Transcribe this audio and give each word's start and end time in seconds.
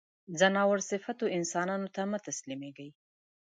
ځناور 0.39 0.79
صفتو 0.89 1.25
انسانانو 1.37 1.87
ته 1.95 2.01
مه 2.11 2.19
تسلیمېږی. 2.27 2.89